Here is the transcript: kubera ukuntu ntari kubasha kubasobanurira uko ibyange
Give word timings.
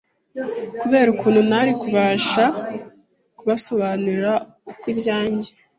kubera 0.79 1.07
ukuntu 1.15 1.39
ntari 1.49 1.71
kubasha 1.81 2.45
kubasobanurira 3.37 4.33
uko 4.71 4.83
ibyange 4.93 5.49